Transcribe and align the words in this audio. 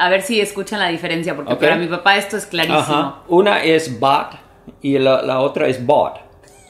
A 0.00 0.08
ver 0.08 0.22
si 0.22 0.40
escuchan 0.40 0.78
la 0.80 0.88
diferencia, 0.88 1.36
porque 1.36 1.54
para 1.56 1.76
mi 1.76 1.86
papá 1.86 2.16
esto 2.16 2.38
es 2.38 2.46
clarísimo. 2.46 2.78
Ajá. 2.80 3.16
Una 3.28 3.62
es 3.62 4.00
bot 4.00 4.28
y 4.80 4.98
la, 4.98 5.20
la 5.20 5.40
otra 5.40 5.66
es 5.68 5.84
bot. 5.84 6.14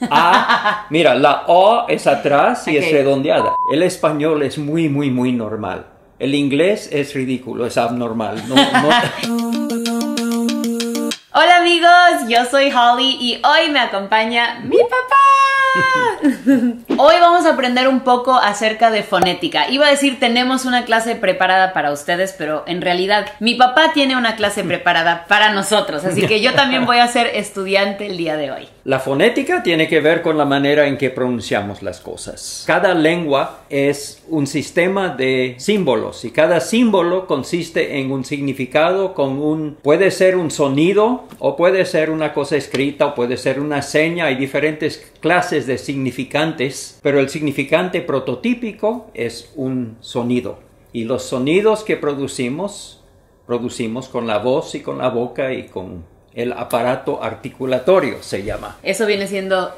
A, 0.09 0.85
mira, 0.89 1.15
la 1.15 1.43
O 1.47 1.85
es 1.87 2.07
atrás 2.07 2.67
y 2.67 2.75
es 2.75 2.91
redondeada. 2.91 3.53
El 3.71 3.83
español 3.83 4.43
es 4.43 4.57
muy, 4.57 4.89
muy, 4.89 5.09
muy 5.11 5.31
normal. 5.31 5.85
El 6.19 6.35
inglés 6.35 6.89
es 6.91 7.13
ridículo, 7.13 7.65
es 7.65 7.77
abnormal. 7.77 8.43
No, 8.49 8.55
no- 8.55 9.51
Hola 11.33 11.57
amigos, 11.61 12.27
yo 12.27 12.43
soy 12.51 12.69
Holly 12.71 13.17
y 13.21 13.41
hoy 13.45 13.71
me 13.71 13.79
acompaña 13.79 14.59
mi 14.65 14.77
papá. 14.77 15.15
Hoy 16.97 17.15
vamos 17.19 17.45
a 17.45 17.53
aprender 17.53 17.87
un 17.87 18.01
poco 18.01 18.35
acerca 18.35 18.91
de 18.91 19.03
fonética. 19.03 19.69
Iba 19.69 19.87
a 19.87 19.91
decir 19.91 20.19
tenemos 20.19 20.65
una 20.65 20.85
clase 20.85 21.15
preparada 21.15 21.73
para 21.73 21.91
ustedes, 21.91 22.35
pero 22.37 22.63
en 22.67 22.81
realidad 22.81 23.27
mi 23.39 23.55
papá 23.55 23.91
tiene 23.93 24.15
una 24.15 24.35
clase 24.35 24.63
preparada 24.63 25.25
para 25.27 25.51
nosotros, 25.51 26.05
así 26.05 26.25
que 26.27 26.41
yo 26.41 26.53
también 26.53 26.85
voy 26.85 26.97
a 26.97 27.07
ser 27.07 27.27
estudiante 27.27 28.07
el 28.07 28.17
día 28.17 28.37
de 28.37 28.51
hoy. 28.51 28.67
La 28.83 28.99
fonética 28.99 29.61
tiene 29.61 29.87
que 29.87 30.01
ver 30.01 30.21
con 30.21 30.37
la 30.37 30.45
manera 30.45 30.87
en 30.87 30.97
que 30.97 31.11
pronunciamos 31.11 31.83
las 31.83 31.99
cosas. 31.99 32.63
Cada 32.65 32.95
lengua 32.95 33.61
es 33.69 34.23
un 34.27 34.47
sistema 34.47 35.09
de 35.09 35.55
símbolos 35.59 36.25
y 36.25 36.31
cada 36.31 36.59
símbolo 36.59 37.27
consiste 37.27 37.99
en 37.99 38.11
un 38.11 38.25
significado 38.25 39.13
con 39.13 39.39
un 39.39 39.77
puede 39.81 40.09
ser 40.09 40.35
un 40.35 40.49
sonido 40.49 41.25
o 41.37 41.55
puede 41.55 41.85
ser 41.85 42.09
una 42.09 42.33
cosa 42.33 42.55
escrita 42.55 43.05
o 43.07 43.15
puede 43.15 43.37
ser 43.37 43.59
una 43.59 43.83
seña. 43.83 44.25
Hay 44.25 44.35
diferentes 44.35 45.11
clases 45.19 45.60
de 45.67 45.77
significantes, 45.77 46.99
pero 47.01 47.19
el 47.19 47.29
significante 47.29 48.01
prototípico 48.01 49.07
es 49.13 49.51
un 49.55 49.97
sonido. 50.01 50.59
Y 50.93 51.05
los 51.05 51.23
sonidos 51.23 51.83
que 51.83 51.95
producimos 51.97 52.97
producimos 53.47 54.07
con 54.07 54.27
la 54.27 54.37
voz 54.39 54.75
y 54.75 54.81
con 54.81 54.97
la 54.97 55.09
boca 55.09 55.51
y 55.53 55.67
con 55.67 56.05
el 56.33 56.53
aparato 56.53 57.21
articulatorio 57.21 58.17
se 58.21 58.43
llama. 58.43 58.77
¿Eso 58.83 59.05
viene 59.05 59.27
siendo 59.27 59.71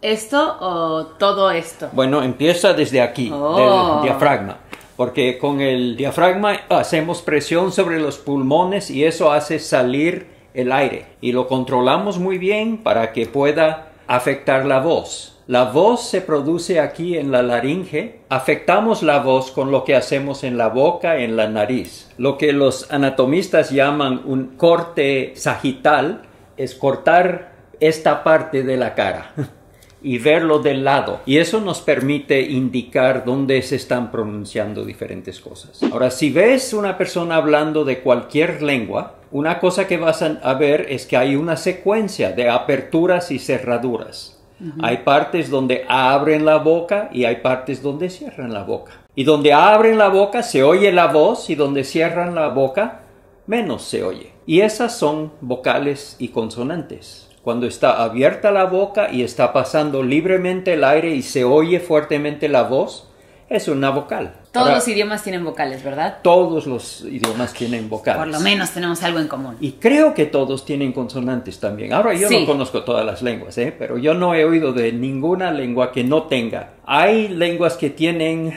esto 0.00 0.56
o 0.60 1.06
todo 1.18 1.50
esto? 1.50 1.90
Bueno, 1.92 2.22
empieza 2.22 2.72
desde 2.72 3.02
aquí, 3.02 3.30
Oh. 3.32 3.96
del 4.00 4.04
diafragma, 4.10 4.58
porque 4.96 5.36
con 5.38 5.60
el 5.60 5.96
diafragma 5.96 6.60
hacemos 6.70 7.20
presión 7.20 7.72
sobre 7.72 8.00
los 8.00 8.16
pulmones 8.18 8.90
y 8.90 9.04
eso 9.04 9.30
hace 9.32 9.58
salir 9.58 10.26
el 10.54 10.72
aire 10.72 11.06
y 11.20 11.32
lo 11.32 11.46
controlamos 11.48 12.18
muy 12.18 12.38
bien 12.38 12.78
para 12.78 13.12
que 13.12 13.26
pueda 13.26 13.87
afectar 14.08 14.64
la 14.64 14.80
voz. 14.80 15.34
La 15.46 15.64
voz 15.64 16.08
se 16.08 16.20
produce 16.20 16.80
aquí 16.80 17.16
en 17.16 17.30
la 17.30 17.42
laringe. 17.42 18.20
Afectamos 18.28 19.02
la 19.02 19.20
voz 19.20 19.50
con 19.50 19.70
lo 19.70 19.84
que 19.84 19.94
hacemos 19.94 20.44
en 20.44 20.58
la 20.58 20.68
boca, 20.68 21.18
en 21.18 21.36
la 21.36 21.48
nariz. 21.48 22.10
Lo 22.18 22.36
que 22.36 22.52
los 22.52 22.90
anatomistas 22.90 23.70
llaman 23.70 24.22
un 24.24 24.56
corte 24.56 25.32
sagital 25.36 26.22
es 26.56 26.74
cortar 26.74 27.52
esta 27.80 28.24
parte 28.24 28.62
de 28.62 28.76
la 28.76 28.94
cara 28.94 29.32
y 30.02 30.18
verlo 30.18 30.58
del 30.58 30.84
lado. 30.84 31.20
Y 31.24 31.38
eso 31.38 31.60
nos 31.60 31.80
permite 31.80 32.42
indicar 32.42 33.24
dónde 33.24 33.62
se 33.62 33.76
están 33.76 34.10
pronunciando 34.10 34.84
diferentes 34.84 35.40
cosas. 35.40 35.82
Ahora, 35.90 36.10
si 36.10 36.30
ves 36.30 36.72
una 36.74 36.98
persona 36.98 37.36
hablando 37.36 37.84
de 37.84 38.00
cualquier 38.00 38.62
lengua, 38.62 39.17
una 39.30 39.58
cosa 39.60 39.86
que 39.86 39.96
vas 39.96 40.22
a 40.22 40.38
a 40.42 40.54
ver 40.54 40.86
es 40.88 41.06
que 41.06 41.16
hay 41.16 41.36
una 41.36 41.56
secuencia 41.56 42.32
de 42.32 42.48
aperturas 42.48 43.30
y 43.30 43.38
cerraduras. 43.38 44.34
Hay 44.82 44.98
partes 44.98 45.50
donde 45.50 45.84
abren 45.88 46.44
la 46.44 46.56
boca 46.56 47.10
y 47.12 47.24
hay 47.24 47.36
partes 47.36 47.80
donde 47.80 48.10
cierran 48.10 48.52
la 48.52 48.64
boca. 48.64 48.92
Y 49.14 49.22
donde 49.22 49.52
abren 49.52 49.98
la 49.98 50.08
boca 50.08 50.42
se 50.42 50.64
oye 50.64 50.90
la 50.90 51.06
voz 51.06 51.48
y 51.48 51.54
donde 51.54 51.84
cierran 51.84 52.34
la 52.34 52.48
boca 52.48 53.02
menos 53.46 53.82
se 53.82 54.02
oye. 54.02 54.32
Y 54.46 54.60
esas 54.60 54.96
son 54.96 55.32
vocales 55.40 56.16
y 56.18 56.28
consonantes. 56.28 57.28
Cuando 57.42 57.66
está 57.66 58.02
abierta 58.02 58.50
la 58.50 58.64
boca 58.64 59.10
y 59.12 59.22
está 59.22 59.52
pasando 59.52 60.02
libremente 60.02 60.74
el 60.74 60.84
aire 60.84 61.14
y 61.14 61.22
se 61.22 61.44
oye 61.44 61.78
fuertemente 61.80 62.48
la 62.48 62.64
voz, 62.64 63.08
es 63.48 63.68
una 63.68 63.90
vocal. 63.90 64.34
Todos 64.58 64.68
Ahora, 64.68 64.74
los 64.80 64.88
idiomas 64.88 65.22
tienen 65.22 65.44
vocales, 65.44 65.82
¿verdad? 65.84 66.18
todos 66.22 66.66
los 66.66 67.02
idiomas 67.02 67.52
tienen 67.52 67.88
vocales. 67.88 68.18
Por 68.18 68.28
lo 68.28 68.40
menos 68.40 68.70
tenemos 68.70 69.02
algo 69.02 69.18
en 69.20 69.28
común. 69.28 69.56
Y 69.60 69.72
creo 69.72 70.14
que 70.14 70.26
todos 70.26 70.64
tienen 70.64 70.92
consonantes 70.92 71.60
también. 71.60 71.92
Ahora 71.92 72.12
yo 72.14 72.28
Sí. 72.28 72.40
no 72.40 72.46
conozco 72.46 72.82
todas 72.84 73.04
las 73.06 73.22
lenguas, 73.22 73.56
¿eh? 73.58 73.74
pero 73.78 73.98
yo 73.98 74.14
no 74.14 74.34
he 74.34 74.44
oído 74.44 74.72
de 74.72 74.92
ninguna 74.92 75.50
lengua 75.52 75.92
que 75.92 76.02
no 76.04 76.24
tenga. 76.24 76.70
Hay 76.86 77.28
lenguas 77.28 77.76
que 77.76 77.90
tienen 77.90 78.52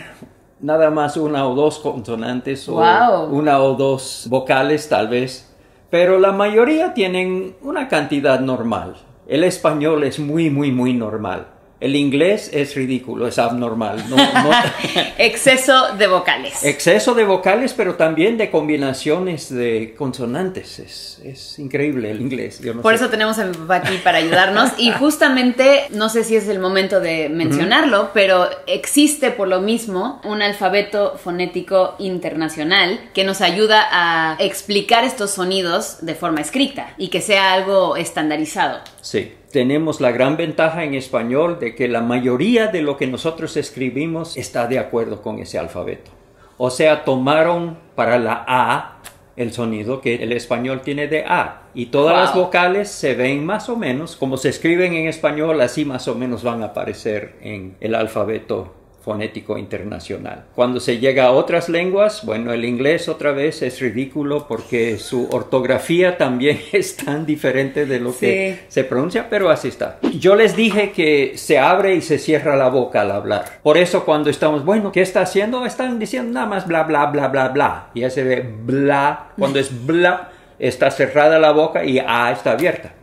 nada 0.59 0.89
más 0.91 1.17
una 1.17 1.47
o 1.47 1.55
dos 1.55 1.79
consonantes 1.79 2.67
o 2.69 2.73
Wow. 2.73 3.25
una 3.35 3.61
o 3.61 3.75
dos 3.75 4.25
vocales 4.29 4.87
tal 4.89 5.07
vez, 5.07 5.53
pero 5.89 6.19
la 6.19 6.31
mayoría 6.31 6.93
tienen 6.93 7.55
una 7.61 7.87
cantidad 7.87 8.39
normal. 8.39 8.95
El 9.27 9.43
español 9.43 10.03
es 10.03 10.19
muy, 10.19 10.49
muy, 10.49 10.71
muy 10.71 10.93
normal. 10.93 11.47
El 11.81 11.95
inglés 11.95 12.51
es 12.53 12.75
ridículo, 12.75 13.27
es 13.27 13.39
abnormal. 13.39 14.05
No- 14.07 14.15
no- 14.15 14.51
Exceso 15.17 15.95
de 15.97 16.05
vocales. 16.07 16.63
Exceso 16.63 17.15
de 17.15 17.25
vocales, 17.25 17.73
pero 17.75 17.95
también 17.95 18.37
de 18.37 18.51
combinaciones 18.51 19.49
de 19.53 19.95
consonantes. 19.97 20.77
Es, 20.79 21.19
es 21.25 21.57
increíble 21.59 22.11
el 22.11 22.21
inglés. 22.21 22.59
Yo 22.61 22.75
no 22.75 22.81
Por 22.83 22.93
sé. 22.97 23.03
eso 23.03 23.09
tenemos 23.11 23.39
a 23.39 23.45
mi 23.45 23.57
papá 23.57 23.77
aquí 23.77 23.97
para 24.03 24.19
ayudarnos 24.19 24.71
y 24.77 24.91
justamente, 24.91 25.87
no 25.89 26.07
sé 26.09 26.23
si 26.23 26.35
es 26.35 26.47
el 26.47 26.59
momento 26.59 26.99
de 26.99 27.29
mencionarlo, 27.29 28.11
pero 28.13 28.47
existe 28.67 29.31
por 29.31 29.47
lo 29.47 29.59
mismo 29.59 30.21
un 30.23 30.41
alfabeto 30.43 31.17
fonético 31.17 31.95
internacional 31.97 32.99
que 33.13 33.23
nos 33.23 33.41
ayuda 33.41 33.87
a 33.91 34.35
explicar 34.39 35.03
estos 35.03 35.31
sonidos 35.31 35.97
de 36.05 36.13
forma 36.13 36.41
escrita 36.41 36.93
y 36.97 37.07
que 37.09 37.21
sea 37.21 37.53
algo 37.53 37.95
estandarizado. 37.95 38.79
Sí. 39.01 39.33
Tenemos 39.51 39.99
la 39.99 40.11
gran 40.11 40.37
ventaja 40.37 40.83
en 40.83 40.93
español 40.93 41.59
de 41.59 41.75
que 41.75 41.87
la 41.87 42.01
mayoría 42.01 42.67
de 42.67 42.81
lo 42.81 42.97
que 42.97 43.07
nosotros 43.07 43.57
escribimos 43.57 44.37
está 44.37 44.67
de 44.67 44.79
acuerdo 44.79 45.21
con 45.21 45.39
ese 45.39 45.59
alfabeto. 45.59 46.11
O 46.57 46.69
sea, 46.69 47.03
tomaron 47.03 47.77
para 47.95 48.17
la 48.17 48.45
A 48.47 48.97
el 49.35 49.51
sonido 49.51 50.01
que 50.01 50.15
el 50.15 50.31
español 50.33 50.81
tiene 50.81 51.07
de 51.07 51.25
A. 51.25 51.63
Y 51.73 51.87
todas 51.87 52.13
Wow. 52.13 52.21
las 52.23 52.35
vocales 52.35 52.89
se 52.89 53.15
ven 53.15 53.45
más 53.45 53.67
o 53.69 53.75
menos, 53.75 54.15
como 54.15 54.37
se 54.37 54.49
escriben 54.49 54.93
en 54.93 55.07
español, 55.07 55.59
así 55.61 55.85
más 55.85 56.07
o 56.07 56.15
menos 56.15 56.43
van 56.43 56.61
a 56.61 56.67
aparecer 56.67 57.35
en 57.41 57.75
el 57.79 57.95
alfabeto 57.95 58.73
fonético 59.01 59.57
internacional. 59.57 60.45
Cuando 60.55 60.79
se 60.79 60.99
llega 60.99 61.25
a 61.25 61.31
otras 61.31 61.69
lenguas, 61.69 62.23
bueno, 62.25 62.53
el 62.53 62.63
inglés 62.65 63.09
otra 63.09 63.31
vez 63.31 63.61
es 63.63 63.79
ridículo 63.79 64.47
porque 64.47 64.97
su 64.99 65.27
ortografía 65.31 66.17
también 66.17 66.59
es 66.71 66.95
tan 66.97 67.25
diferente 67.25 67.85
de 67.85 67.99
lo 67.99 68.15
que 68.17 68.57
Sí. 68.59 68.65
se 68.67 68.83
pronuncia, 68.83 69.27
pero 69.29 69.49
así 69.49 69.67
está. 69.69 69.99
Yo 70.19 70.35
les 70.35 70.55
dije 70.55 70.91
que 70.91 71.33
se 71.35 71.57
abre 71.59 71.95
y 71.95 72.01
se 72.01 72.19
cierra 72.19 72.55
la 72.55 72.69
boca 72.69 73.01
al 73.01 73.11
hablar. 73.11 73.45
Por 73.63 73.77
eso 73.77 74.05
cuando 74.05 74.29
estamos, 74.29 74.63
bueno, 74.63 74.91
¿qué 74.91 75.01
está 75.01 75.21
haciendo? 75.21 75.65
Están 75.65 75.97
diciendo 75.99 76.31
nada 76.31 76.45
más 76.45 76.67
bla, 76.67 76.83
bla, 76.83 77.07
bla, 77.07 77.27
bla, 77.27 77.47
bla. 77.49 77.89
Y 77.93 78.01
ya 78.01 78.09
se 78.09 78.23
ve 78.23 78.41
bla. 78.63 79.31
Cuando 79.37 79.57
es 79.59 79.85
bla, 79.85 80.29
está 80.59 80.91
cerrada 80.91 81.39
la 81.39 81.51
boca 81.51 81.83
y 81.83 81.97
A 81.99 82.31
está 82.31 82.51
abierta. 82.51 82.93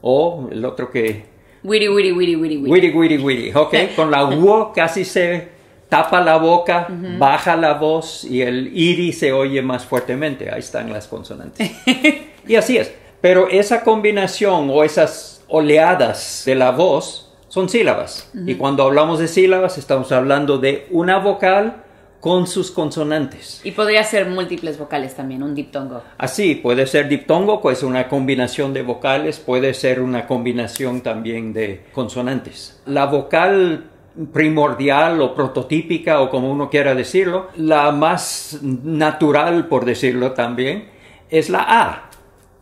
O 0.00 0.48
el 0.50 0.64
otro 0.64 0.90
que 0.90 1.37
Wiri, 1.64 1.88
wiri, 1.88 2.12
wiri, 2.12 2.36
wiri, 2.36 2.56
wiri. 2.56 2.70
Wiri, 2.70 2.90
wiri, 2.90 3.18
wiri, 3.18 3.54
ok. 3.54 3.94
Con 3.96 4.10
la 4.10 4.24
U 4.26 4.72
casi 4.74 5.04
se 5.04 5.48
tapa 5.88 6.20
la 6.20 6.36
boca, 6.36 6.86
baja 7.18 7.56
la 7.56 7.74
voz 7.74 8.24
y 8.24 8.42
el 8.42 8.70
iri 8.76 9.12
se 9.12 9.32
oye 9.32 9.62
más 9.62 9.84
fuertemente. 9.84 10.50
Ahí 10.50 10.60
están 10.60 10.92
las 10.92 11.08
consonantes. 11.08 11.70
y 12.46 12.54
así 12.54 12.76
es. 12.76 12.92
Pero 13.20 13.48
esa 13.48 13.82
combinación 13.82 14.70
o 14.70 14.84
esas 14.84 15.44
oleadas 15.48 16.42
de 16.46 16.54
la 16.54 16.70
voz 16.70 17.32
son 17.48 17.68
sílabas. 17.68 18.30
Y 18.46 18.54
cuando 18.54 18.84
hablamos 18.84 19.18
de 19.18 19.26
sílabas 19.26 19.78
estamos 19.78 20.12
hablando 20.12 20.58
de 20.58 20.86
una 20.90 21.18
vocal 21.18 21.82
con 22.20 22.46
sus 22.46 22.70
consonantes. 22.70 23.60
Y 23.64 23.70
podría 23.72 24.02
ser 24.02 24.26
múltiples 24.26 24.78
vocales 24.78 25.14
también, 25.14 25.42
un 25.42 25.54
diptongo. 25.54 26.02
Así, 26.18 26.56
puede 26.56 26.86
ser 26.86 27.08
diptongo, 27.08 27.60
pues 27.60 27.82
una 27.82 28.08
combinación 28.08 28.72
de 28.74 28.82
vocales, 28.82 29.38
puede 29.38 29.72
ser 29.74 30.00
una 30.00 30.26
combinación 30.26 31.00
también 31.02 31.52
de 31.52 31.86
consonantes. 31.92 32.80
La 32.86 33.06
vocal 33.06 33.84
primordial 34.32 35.20
o 35.20 35.32
prototípica 35.34 36.20
o 36.20 36.28
como 36.28 36.50
uno 36.50 36.68
quiera 36.68 36.94
decirlo, 36.94 37.48
la 37.56 37.92
más 37.92 38.58
natural 38.62 39.66
por 39.68 39.84
decirlo 39.84 40.32
también, 40.32 40.88
es 41.30 41.50
la 41.50 41.64
A. 41.68 42.10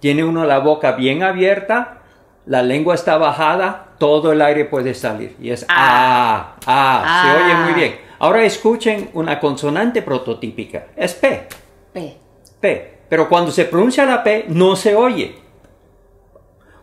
Tiene 0.00 0.22
uno 0.22 0.44
la 0.44 0.58
boca 0.58 0.92
bien 0.92 1.22
abierta, 1.22 2.02
la 2.44 2.62
lengua 2.62 2.94
está 2.94 3.16
bajada, 3.16 3.94
todo 3.98 4.32
el 4.32 4.42
aire 4.42 4.66
puede 4.66 4.92
salir 4.92 5.34
y 5.40 5.50
es 5.50 5.64
A. 5.68 6.56
A. 6.56 6.56
Se 6.58 6.66
Ah. 6.66 7.42
oye 7.42 7.54
muy 7.64 7.72
bien. 7.72 8.05
Ahora 8.18 8.44
escuchen 8.44 9.10
una 9.14 9.38
consonante 9.40 10.02
prototípica, 10.02 10.86
es 10.96 11.14
P. 11.14 11.46
P. 11.92 12.16
P. 12.60 12.94
Pero 13.08 13.28
cuando 13.28 13.52
se 13.52 13.64
pronuncia 13.64 14.04
la 14.06 14.22
P, 14.24 14.46
no 14.48 14.74
se 14.76 14.94
oye. 14.94 15.36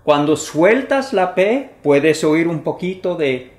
Cuando 0.04 0.36
sueltas 0.36 1.14
la 1.14 1.34
P, 1.36 1.70
puedes 1.82 2.24
oír 2.24 2.48
un 2.48 2.62
poquito 2.62 3.16
de 3.16 3.52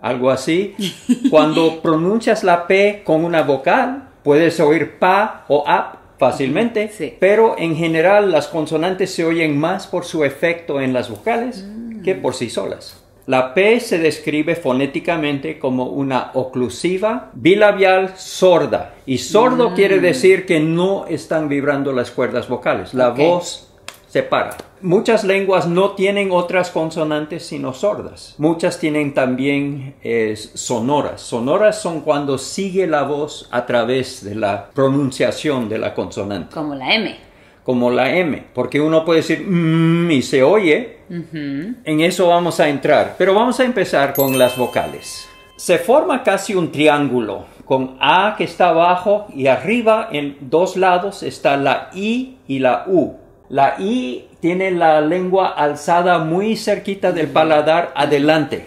algo 0.00 0.30
así. 0.30 0.74
Cuando 1.30 1.80
pronuncias 1.82 2.44
la 2.44 2.66
P 2.66 3.02
con 3.04 3.24
una 3.24 3.42
vocal, 3.42 4.10
puedes 4.22 4.60
oír 4.60 4.98
pa 4.98 5.44
o 5.48 5.64
ap 5.66 5.96
fácilmente, 6.18 6.88
Sí. 6.88 7.16
pero 7.20 7.54
en 7.58 7.76
general 7.76 8.32
las 8.32 8.48
consonantes 8.48 9.14
se 9.14 9.24
oyen 9.24 9.58
más 9.58 9.86
por 9.86 10.04
su 10.04 10.24
efecto 10.24 10.80
en 10.80 10.92
las 10.92 11.08
vocales 11.10 11.64
que 12.04 12.14
por 12.16 12.34
sí 12.34 12.50
solas. 12.50 13.04
La 13.28 13.52
P 13.52 13.78
se 13.80 13.98
describe 13.98 14.56
fonéticamente 14.56 15.58
como 15.58 15.84
una 15.88 16.30
oclusiva 16.32 17.30
bilabial 17.34 18.16
sorda. 18.16 18.94
Y 19.04 19.18
sordo 19.18 19.74
quiere 19.74 20.00
decir 20.00 20.46
que 20.46 20.60
no 20.60 21.04
están 21.06 21.50
vibrando 21.50 21.92
las 21.92 22.10
cuerdas 22.10 22.48
vocales. 22.48 22.94
La 22.94 23.10
voz 23.10 23.68
se 24.06 24.22
para. 24.22 24.56
Muchas 24.80 25.24
lenguas 25.24 25.68
no 25.68 25.90
tienen 25.90 26.30
otras 26.32 26.70
consonantes 26.70 27.44
sino 27.44 27.74
sordas. 27.74 28.34
Muchas 28.38 28.80
tienen 28.80 29.12
también 29.12 29.94
eh, 30.02 30.34
sonoras. 30.34 31.20
Sonoras 31.20 31.82
son 31.82 32.00
cuando 32.00 32.38
sigue 32.38 32.86
la 32.86 33.02
voz 33.02 33.46
a 33.50 33.66
través 33.66 34.24
de 34.24 34.36
la 34.36 34.70
pronunciación 34.70 35.68
de 35.68 35.76
la 35.76 35.92
consonante, 35.92 36.54
Como 36.54 36.74
la 36.74 36.94
M. 36.94 37.27
como 37.68 37.90
la 37.90 38.16
M, 38.16 38.44
porque 38.54 38.80
uno 38.80 39.04
puede 39.04 39.20
decir 39.20 39.44
mm, 39.46 40.10
y 40.10 40.22
se 40.22 40.42
oye. 40.42 41.00
En 41.10 42.00
eso 42.00 42.28
vamos 42.28 42.60
a 42.60 42.68
entrar, 42.70 43.16
pero 43.18 43.34
vamos 43.34 43.60
a 43.60 43.64
empezar 43.64 44.14
con 44.14 44.38
las 44.38 44.56
vocales. 44.56 45.28
Se 45.56 45.76
forma 45.76 46.22
casi 46.22 46.54
un 46.54 46.72
triángulo 46.72 47.44
con 47.66 47.98
A 48.00 48.36
que 48.38 48.44
está 48.44 48.70
abajo 48.70 49.26
y 49.34 49.48
arriba 49.48 50.08
en 50.10 50.38
dos 50.40 50.78
lados 50.78 51.22
está 51.22 51.58
la 51.58 51.90
I 51.92 52.38
y 52.48 52.60
la 52.60 52.84
U. 52.86 53.18
La 53.50 53.74
I 53.78 54.28
tiene 54.40 54.70
la 54.70 55.02
lengua 55.02 55.48
alzada 55.48 56.20
muy 56.20 56.56
cerquita 56.56 57.12
del 57.12 57.28
paladar 57.28 57.92
adelante. 57.94 58.64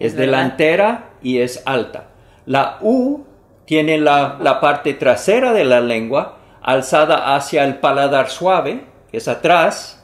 Es 0.00 0.16
delantera 0.16 1.10
y 1.22 1.38
es 1.38 1.62
alta. 1.66 2.08
La 2.46 2.78
U 2.80 3.24
tiene 3.64 3.96
la, 3.96 4.38
la 4.40 4.58
parte 4.58 4.94
trasera 4.94 5.52
de 5.52 5.64
la 5.64 5.80
lengua 5.80 6.37
alzada 6.62 7.34
hacia 7.36 7.64
el 7.64 7.76
paladar 7.76 8.28
suave, 8.28 8.84
que 9.10 9.18
es 9.18 9.28
atrás, 9.28 9.94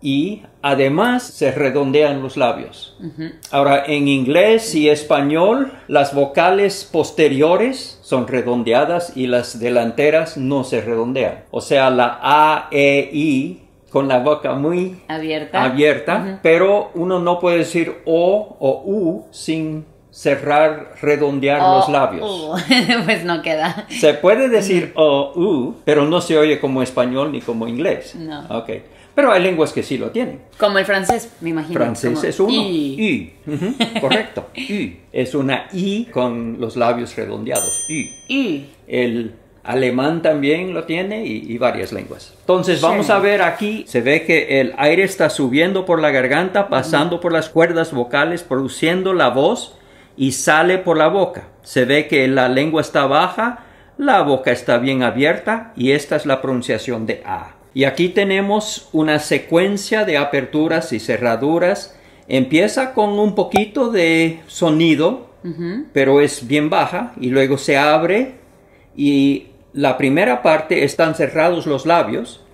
y 0.00 0.42
además 0.62 1.24
se 1.24 1.50
redondean 1.50 2.22
los 2.22 2.36
labios. 2.36 2.96
Ahora, 3.50 3.84
en 3.86 4.06
inglés 4.06 4.74
y 4.76 4.88
español, 4.88 5.72
las 5.88 6.14
vocales 6.14 6.88
posteriores 6.90 7.98
son 8.02 8.28
redondeadas 8.28 9.16
y 9.16 9.26
las 9.26 9.58
delanteras 9.58 10.36
no 10.36 10.62
se 10.62 10.80
redondean. 10.80 11.44
O 11.50 11.60
sea, 11.60 11.90
la 11.90 12.18
A, 12.22 12.68
E, 12.70 13.10
I 13.12 13.64
con 13.90 14.06
la 14.06 14.20
boca 14.20 14.52
muy 14.52 15.00
Abierta. 15.08 15.64
abierta, 15.64 16.40
pero 16.42 16.90
uno 16.94 17.18
no 17.18 17.40
puede 17.40 17.58
decir 17.58 17.96
O 18.04 18.56
o 18.60 18.82
U 18.84 19.26
sin 19.30 19.84
cerrar, 20.18 20.94
redondear 21.00 21.60
O, 21.62 21.76
los 21.78 21.88
labios. 21.88 22.28
U. 22.28 22.54
pues 23.04 23.24
no 23.24 23.40
queda. 23.40 23.86
Se 23.88 24.14
puede 24.14 24.48
decir 24.48 24.92
O, 24.96 25.32
U, 25.36 25.76
pero 25.84 26.06
no 26.06 26.20
se 26.20 26.36
oye 26.36 26.58
como 26.58 26.82
español 26.82 27.30
ni 27.30 27.40
como 27.40 27.68
inglés. 27.68 28.16
No. 28.16 28.40
Ok. 28.50 28.70
Pero 29.14 29.30
hay 29.32 29.42
lenguas 29.42 29.72
que 29.72 29.82
sí 29.82 29.96
lo 29.98 30.10
tienen. 30.10 30.40
Como 30.58 30.78
el 30.78 30.84
francés, 30.84 31.32
me 31.40 31.50
imagino. 31.50 31.74
Francés 31.78 32.12
Como 32.14 32.26
es 32.26 32.40
uno. 32.40 32.52
I. 32.52 33.32
I. 33.46 33.50
Ujú, 33.52 34.00
Correcto. 34.00 34.46
I. 34.54 34.96
Es 35.12 35.34
una 35.34 35.66
I 35.72 36.06
con 36.06 36.56
los 36.60 36.76
labios 36.76 37.14
redondeados. 37.16 37.86
I. 37.88 38.10
I. 38.28 38.66
El 38.88 39.34
alemán 39.64 40.22
también 40.22 40.72
lo 40.74 40.84
tiene 40.84 41.26
y, 41.26 41.44
y 41.52 41.58
varias 41.58 41.92
lenguas. 41.92 42.32
Entonces 42.40 42.78
Sí. 42.78 42.84
vamos 42.84 43.10
a 43.10 43.18
ver 43.18 43.42
aquí, 43.42 43.84
se 43.86 44.00
ve 44.00 44.24
que 44.24 44.60
el 44.60 44.72
aire 44.78 45.02
está 45.04 45.30
subiendo 45.30 45.84
por 45.84 46.00
la 46.00 46.10
garganta, 46.10 46.68
pasando 46.68 47.20
por 47.20 47.32
las 47.32 47.48
cuerdas 47.50 47.92
vocales, 47.92 48.42
produciendo 48.42 49.12
la 49.14 49.28
voz 49.28 49.74
y 50.18 50.32
sale 50.32 50.78
por 50.78 50.98
la 50.98 51.08
boca. 51.08 51.48
Se 51.62 51.84
ve 51.84 52.08
que 52.08 52.26
la 52.26 52.48
lengua 52.48 52.82
está 52.82 53.06
baja, 53.06 53.64
la 53.96 54.22
boca 54.22 54.50
está 54.50 54.78
bien 54.78 55.02
abierta 55.02 55.72
y 55.76 55.92
esta 55.92 56.16
es 56.16 56.26
la 56.26 56.42
pronunciación 56.42 57.06
de 57.06 57.22
A. 57.24 57.54
Y 57.72 57.84
aquí 57.84 58.08
tenemos 58.08 58.88
una 58.92 59.20
secuencia 59.20 60.04
de 60.04 60.18
aperturas 60.18 60.92
y 60.92 60.98
cerraduras. 60.98 61.96
Empieza 62.26 62.92
con 62.94 63.10
un 63.18 63.36
poquito 63.36 63.90
de 63.90 64.40
sonido, 64.48 65.28
pero 65.92 66.20
es 66.20 66.46
bien 66.46 66.68
baja 66.68 67.12
y 67.18 67.30
luego 67.30 67.56
se 67.56 67.78
abre 67.78 68.34
y 68.96 69.46
la 69.72 69.96
primera 69.96 70.42
parte 70.42 70.84
están 70.84 71.14
cerrados 71.14 71.66
los 71.66 71.86
labios. 71.86 72.44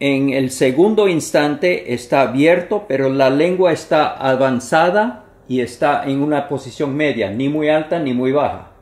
En 0.00 0.30
el 0.30 0.50
segundo 0.50 1.08
instante 1.08 1.94
está 1.94 2.22
abierto, 2.22 2.86
pero 2.88 3.08
la 3.08 3.30
lengua 3.30 3.72
está 3.72 4.08
avanzada 4.08 5.27
y 5.48 5.60
está 5.60 6.04
en 6.04 6.22
una 6.22 6.48
posición 6.48 6.94
media, 6.94 7.30
ni 7.30 7.48
muy 7.48 7.68
alta 7.68 7.98
ni 7.98 8.12
muy 8.12 8.32
baja. 8.32 8.72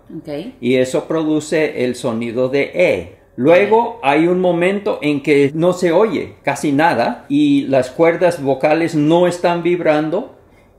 Y 0.61 0.77
eso 0.77 1.07
produce 1.07 1.85
el 1.85 1.95
sonido 1.95 2.49
de 2.49 2.71
E. 2.75 3.17
Luego 3.37 4.01
hay 4.03 4.27
un 4.27 4.41
momento 4.41 4.99
en 5.03 5.23
que 5.23 5.53
no 5.55 5.73
se 5.73 5.93
oye 5.93 6.37
casi 6.43 6.73
nada 6.73 7.27
y 7.29 7.67
las 7.67 7.91
cuerdas 7.91 8.43
vocales 8.43 8.95
no 8.95 9.27
están 9.27 9.63
vibrando 9.63 10.35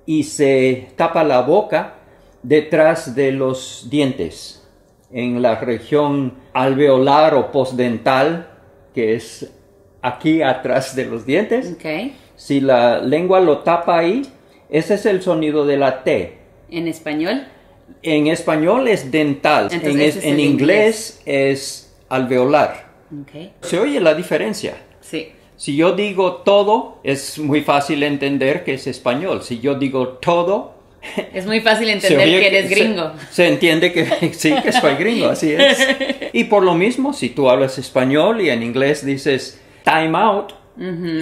y 0.05 0.23
se 0.23 0.87
tapa 0.95 1.23
la 1.23 1.41
boca 1.41 1.95
detrás 2.41 3.13
de 3.13 3.31
los 3.31 3.87
dientes 3.89 4.67
en 5.11 5.41
la 5.41 5.55
región 5.59 6.33
alveolar 6.53 7.35
o 7.35 7.51
postdental 7.51 8.49
que 8.93 9.15
es 9.15 9.53
aquí 10.01 10.41
atrás 10.41 10.95
de 10.95 11.05
los 11.05 11.25
dientes. 11.25 11.67
Si 12.35 12.59
la 12.59 12.99
lengua 12.99 13.39
lo 13.39 13.59
tapa 13.59 13.99
ahí, 13.99 14.23
ese 14.69 14.95
es 14.95 15.05
el 15.05 15.21
sonido 15.21 15.65
de 15.65 15.77
la 15.77 16.03
T. 16.03 16.37
En 16.69 16.87
español. 16.87 17.47
En 18.03 18.27
español 18.27 18.87
es 18.87 19.11
dental, 19.11 19.69
Entonces, 19.71 19.95
en, 19.95 20.01
ese 20.01 20.19
es 20.19 20.25
en 20.25 20.33
el 20.33 20.39
inglés 20.41 21.21
es 21.25 21.95
alveolar. 22.09 22.87
Ok. 23.21 23.51
Se 23.61 23.79
oye 23.79 23.99
la 23.99 24.13
diferencia. 24.13 24.75
Sí. 25.01 25.29
Si 25.55 25.75
yo 25.75 25.93
digo 25.93 26.33
todo, 26.43 26.99
es 27.03 27.39
muy 27.39 27.61
fácil 27.61 28.03
entender 28.03 28.63
que 28.63 28.73
es 28.75 28.85
español. 28.87 29.41
Si 29.43 29.59
yo 29.59 29.75
digo 29.75 30.09
todo, 30.09 30.75
Es 31.33 31.45
muy 31.45 31.61
fácil 31.61 31.87
se 31.87 31.93
entender 31.93 32.27
oye 32.27 32.39
que 32.41 32.47
eres 32.47 32.69
se- 32.69 32.75
gringo. 32.75 33.11
Se, 33.31 33.47
entiende 33.47 33.93
que 33.93 34.05
sí, 34.33 34.53
que 34.61 34.71
soy 34.73 34.95
gringo, 34.95 35.27
así 35.29 35.53
es. 35.53 35.79
Y 36.33 36.43
por 36.45 36.63
lo 36.63 36.75
mismo, 36.75 37.13
si 37.13 37.29
tú 37.29 37.49
hablas 37.49 37.77
español 37.77 38.41
y 38.41 38.49
en 38.49 38.61
inglés 38.61 39.05
dices 39.05 39.59
time 39.83 40.17
out, 40.17 40.53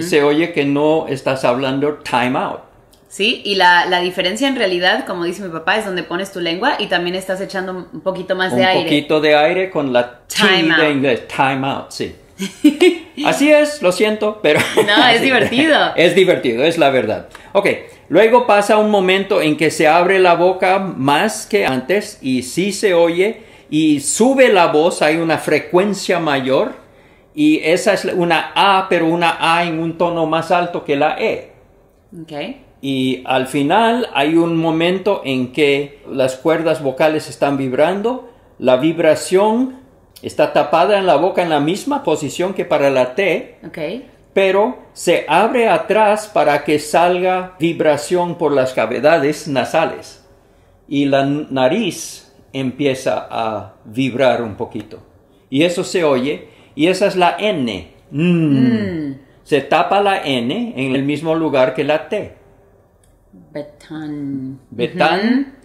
se 0.02 0.22
oye 0.22 0.52
que 0.52 0.64
no 0.66 1.06
estás 1.08 1.44
hablando 1.44 1.94
time 1.98 2.38
out. 2.38 2.60
Sí, 3.08 3.40
y 3.44 3.54
la, 3.54 3.86
la 3.86 4.00
diferencia 4.00 4.48
en 4.48 4.56
realidad, 4.56 5.06
como 5.06 5.24
dice 5.24 5.42
mi 5.42 5.50
papá, 5.50 5.76
es 5.76 5.84
donde 5.84 6.02
pones 6.02 6.32
tu 6.32 6.40
lengua 6.40 6.76
y 6.78 6.86
también 6.86 7.14
estás 7.14 7.40
echando 7.40 7.88
un 7.92 8.00
poquito 8.00 8.34
más 8.34 8.52
un 8.52 8.58
de 8.58 8.64
aire. 8.64 8.82
poquito 8.84 9.20
de 9.20 9.36
aire 9.36 9.70
con 9.70 9.92
la 9.92 10.20
T 10.26 10.36
Time 10.36 10.76
de 10.76 10.90
inglés, 10.90 11.28
time 11.28 11.66
out, 11.66 11.90
sí. 11.90 12.14
Así 13.24 13.50
es, 13.50 13.80
lo 13.80 13.92
siento, 13.92 14.40
pero... 14.42 14.60
No, 14.86 15.08
es 15.08 15.22
divertido. 15.22 15.94
Es 15.94 16.14
divertido, 16.14 16.64
es 16.64 16.78
la 16.78 16.90
verdad. 16.90 17.28
Ok, 17.52 17.68
luego 18.08 18.46
pasa 18.46 18.76
un 18.76 18.90
momento 18.90 19.40
en 19.40 19.56
que 19.56 19.70
se 19.70 19.86
abre 19.86 20.18
la 20.18 20.34
boca 20.34 20.78
más 20.78 21.46
que 21.46 21.64
antes 21.64 22.18
y 22.20 22.42
sí 22.42 22.72
se 22.72 22.92
oye 22.92 23.44
y 23.70 24.00
sube 24.00 24.52
la 24.52 24.66
voz, 24.66 25.00
hay 25.00 25.16
una 25.16 25.38
frecuencia 25.38 26.18
mayor 26.18 26.74
y 27.34 27.60
esa 27.62 27.94
es 27.94 28.04
una 28.04 28.52
A, 28.54 28.88
pero 28.88 29.06
una 29.06 29.36
A 29.40 29.64
en 29.64 29.78
un 29.78 29.96
tono 29.96 30.26
más 30.26 30.50
alto 30.50 30.84
que 30.84 30.96
la 30.96 31.16
E. 31.18 31.52
Ok. 32.20 32.32
Y 32.88 33.24
al 33.24 33.48
final 33.48 34.10
hay 34.14 34.36
un 34.36 34.56
momento 34.56 35.22
en 35.24 35.50
que 35.50 35.98
las 36.08 36.36
cuerdas 36.36 36.84
vocales 36.84 37.28
están 37.28 37.56
vibrando, 37.56 38.30
la 38.60 38.76
vibración 38.76 39.80
está 40.22 40.52
tapada 40.52 40.96
en 40.96 41.04
la 41.04 41.16
boca 41.16 41.42
en 41.42 41.50
la 41.50 41.58
misma 41.58 42.04
posición 42.04 42.54
que 42.54 42.64
para 42.64 42.88
la 42.90 43.16
T, 43.16 43.58
Ok. 43.66 43.78
pero 44.32 44.78
se 44.92 45.24
abre 45.26 45.68
atrás 45.68 46.30
para 46.32 46.62
que 46.62 46.78
salga 46.78 47.56
vibración 47.58 48.38
por 48.38 48.52
las 48.52 48.72
cavidades 48.72 49.48
nasales. 49.48 50.24
Y 50.86 51.06
la 51.06 51.24
nariz 51.24 52.32
empieza 52.52 53.26
a 53.28 53.74
vibrar 53.84 54.42
un 54.42 54.54
poquito. 54.54 55.00
Y 55.50 55.64
eso 55.64 55.82
se 55.82 56.04
oye, 56.04 56.50
y 56.76 56.86
esa 56.86 57.08
es 57.08 57.16
la 57.16 57.36
N. 57.36 57.88
Mm. 58.12 59.14
Se 59.42 59.60
tapa 59.62 60.00
la 60.00 60.24
N 60.24 60.74
en 60.76 60.94
el 60.94 61.02
mismo 61.02 61.34
lugar 61.34 61.74
que 61.74 61.82
la 61.82 62.08
T. 62.08 62.45
Betán. 63.52 64.58
Betán. 64.70 65.56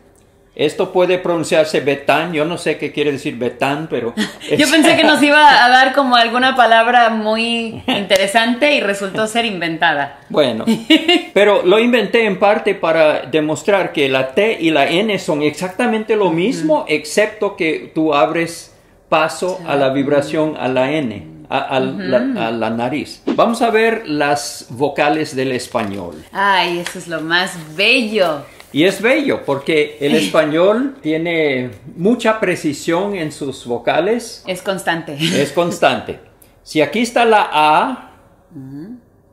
Esto 0.54 0.92
puede 0.92 1.18
pronunciarse 1.18 1.80
Betán. 1.80 2.34
Yo 2.34 2.44
no 2.44 2.58
sé 2.58 2.78
qué 2.78 2.92
quiere 2.92 3.14
decir 3.14 3.38
Betán, 3.38 3.88
pero. 3.90 4.14
Yo 4.58 4.70
pensé 4.70 4.98
que 4.98 5.04
nos 5.04 5.24
iba 5.24 5.40
a 5.66 5.70
dar 5.70 5.94
como 5.94 6.16
alguna 6.16 6.56
palabra 6.56 7.10
muy 7.10 7.82
interesante 7.88 8.74
y 8.74 8.82
resultó 8.82 9.28
ser 9.28 9.46
inventada. 9.46 10.20
Bueno, 10.30 10.66
pero 11.34 11.64
lo 11.64 11.80
inventé 11.80 12.26
en 12.26 12.38
parte 12.38 12.76
para 12.76 13.22
demostrar 13.22 13.94
que 13.94 14.10
la 14.10 14.36
T 14.36 14.58
y 14.60 14.72
la 14.72 14.88
N 14.90 15.18
son 15.20 15.42
exactamente 15.42 16.18
lo 16.18 16.32
mismo, 16.32 16.86
excepto 16.88 17.56
que 17.56 17.92
tú 17.96 18.14
abres 18.14 18.76
paso 19.08 19.60
a 19.66 19.76
la 19.76 19.90
vibración 19.90 20.56
a 20.58 20.68
la 20.68 20.92
N, 20.92 21.28
a, 21.52 21.76
a 21.76 21.80
la, 21.82 22.48
a 22.48 22.52
la 22.52 22.70
nariz. 22.70 23.22
Vamos 23.36 23.62
a 23.62 23.70
ver 23.70 24.08
las 24.08 24.68
vocales 24.70 25.36
del 25.36 25.52
español. 25.52 26.24
Ay, 26.32 26.80
eso 26.80 26.98
es 26.98 27.08
lo 27.10 27.20
más 27.20 27.58
bello. 27.76 28.46
Y 28.72 28.86
es 28.86 29.02
bello 29.02 29.44
porque 29.46 29.98
el 30.00 30.16
español 30.24 30.96
tiene 31.02 31.72
mucha 31.98 32.40
precisión 32.40 33.16
en 33.16 33.34
sus 33.34 33.66
vocales. 33.66 34.44
Es 34.48 34.62
constante. 34.62 35.18
Es 35.20 35.52
constante. 35.52 36.22
Si 36.64 36.82
aquí 36.82 37.00
está 37.00 37.26
la 37.26 37.50
A, 37.52 38.12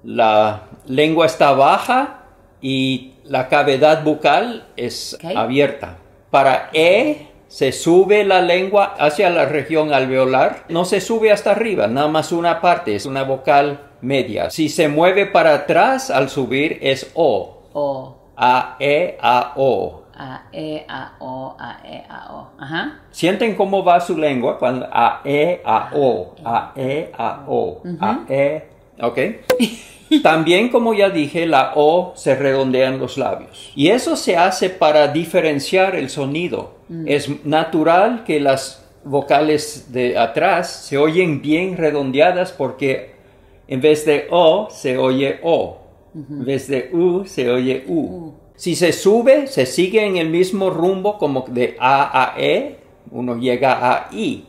la 0.02 0.62
lengua 0.87 1.26
está 1.26 1.52
baja 1.52 2.25
y 2.60 3.12
la 3.25 3.48
cavidad 3.48 4.02
bucal 4.02 4.66
es 4.76 5.16
abierta. 5.37 5.98
Para 6.30 6.70
E 6.72 7.27
se 7.49 7.73
sube 7.73 8.25
la 8.25 8.43
lengua 8.43 8.95
hacia 8.99 9.31
la 9.31 9.47
región 9.47 9.93
alveolar, 9.93 10.64
no 10.69 10.85
se 10.85 11.00
sube 11.00 11.33
hasta 11.33 11.52
arriba, 11.52 11.87
nada 11.87 12.09
más 12.09 12.31
una 12.31 12.61
parte, 12.61 12.95
es 12.95 13.07
una 13.07 13.25
vocal 13.25 13.81
media. 14.00 14.50
Si 14.50 14.69
se 14.69 14.88
mueve 14.88 15.26
para 15.26 15.55
atrás 15.55 16.11
al 16.11 16.28
subir 16.28 16.78
es 16.83 17.11
O. 17.14 17.62
O. 17.73 18.17
A, 18.37 18.76
E, 18.78 19.19
A, 19.21 19.55
O. 19.57 20.05
A, 20.14 20.49
E, 20.52 20.85
A, 20.88 21.14
O, 21.21 21.57
A, 21.59 21.81
E, 21.85 22.05
A, 22.09 22.35
O. 22.35 22.50
Ajá. 22.59 23.00
¿Sienten 23.11 23.55
cómo 23.55 23.83
va 23.83 24.00
su 24.00 24.17
lengua 24.17 24.59
cuando 24.59 24.87
A, 24.93 25.23
E, 25.25 25.61
A, 25.64 25.90
O, 25.95 26.35
A, 26.45 26.73
E, 26.76 27.11
A, 27.17 27.45
O, 27.49 27.83
A, 28.00 28.21
E, 28.28 28.69
ok? 29.00 29.19
También, 30.22 30.68
como 30.68 30.94
ya 30.94 31.10
dije, 31.10 31.46
la 31.46 31.72
O 31.74 32.12
se 32.16 32.34
redondea 32.34 32.88
en 32.88 32.98
los 32.98 33.18
labios. 33.18 33.72
Y 33.74 33.88
eso 33.88 34.16
se 34.16 34.36
hace 34.36 34.70
para 34.70 35.08
diferenciar 35.08 35.96
el 35.96 36.08
sonido. 36.10 36.78
Es 37.06 37.44
natural 37.44 38.24
que 38.24 38.40
las 38.40 38.84
vocales 39.04 39.92
de 39.92 40.16
atrás 40.18 40.70
se 40.70 40.98
oyen 40.98 41.42
bien 41.42 41.76
redondeadas 41.76 42.52
porque 42.52 43.12
en 43.66 43.80
vez 43.80 44.04
de 44.04 44.26
O 44.30 44.68
se 44.70 44.96
oye 44.98 45.40
O. 45.42 45.78
En 46.14 46.44
vez 46.44 46.66
de 46.68 46.90
U 46.92 47.24
se 47.26 47.50
oye 47.50 47.84
U. 47.86 48.32
Si 48.56 48.74
se 48.74 48.92
sube, 48.92 49.46
se 49.46 49.66
sigue 49.66 50.04
en 50.04 50.16
el 50.16 50.30
mismo 50.30 50.70
rumbo 50.70 51.18
como 51.18 51.44
de 51.48 51.76
A 51.78 52.24
a 52.24 52.40
E, 52.40 52.78
uno 53.10 53.36
llega 53.36 53.92
a 53.92 54.08
I. 54.12 54.48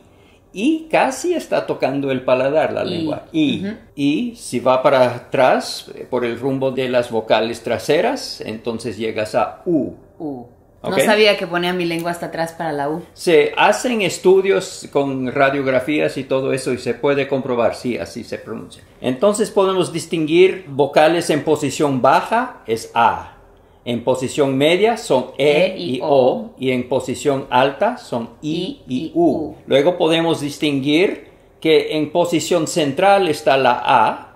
Y 0.52 0.88
casi 0.90 1.34
está 1.34 1.66
tocando 1.66 2.10
el 2.10 2.22
paladar 2.22 2.72
la 2.72 2.84
lengua. 2.84 3.26
I. 3.32 3.66
Y 3.94 4.34
si 4.36 4.58
va 4.60 4.82
para 4.82 5.14
atrás, 5.14 5.90
eh, 5.94 6.06
por 6.08 6.24
el 6.24 6.38
rumbo 6.38 6.70
de 6.70 6.88
las 6.88 7.10
vocales 7.10 7.62
traseras, 7.62 8.40
entonces 8.40 8.96
llegas 8.96 9.34
a 9.34 9.62
U. 9.64 9.94
U. 10.18 10.46
No 10.82 10.98
sabía 10.98 11.36
que 11.36 11.46
ponía 11.46 11.74
mi 11.74 11.84
lengua 11.84 12.10
hasta 12.10 12.26
atrás 12.26 12.52
para 12.52 12.72
la 12.72 12.88
U. 12.88 13.02
Se 13.12 13.52
hacen 13.56 14.00
estudios 14.00 14.88
con 14.90 15.30
radiografías 15.30 16.16
y 16.16 16.24
todo 16.24 16.54
eso 16.54 16.72
y 16.72 16.78
se 16.78 16.94
puede 16.94 17.28
comprobar, 17.28 17.74
sí, 17.74 17.98
así 17.98 18.24
se 18.24 18.38
pronuncia. 18.38 18.82
Entonces 19.00 19.50
podemos 19.50 19.92
distinguir 19.92 20.64
vocales 20.68 21.28
en 21.28 21.44
posición 21.44 22.00
baja 22.00 22.62
es 22.66 22.90
A, 22.94 23.39
en 23.84 24.04
posición 24.04 24.58
media 24.58 24.96
son 24.96 25.32
E, 25.38 25.74
E 25.74 25.78
y 25.78 26.00
O. 26.02 26.50
Y 26.58 26.70
en 26.70 26.88
posición 26.88 27.46
alta 27.50 27.96
son 27.96 28.30
I, 28.42 28.82
I 28.86 28.94
y 28.94 28.96
y 28.96 29.12
U. 29.14 29.24
U. 29.24 29.56
Luego 29.66 29.96
podemos 29.96 30.40
distinguir 30.40 31.28
que 31.60 31.96
en 31.96 32.10
posición 32.10 32.66
central 32.66 33.28
está 33.28 33.56
la 33.56 33.82
A, 33.84 34.26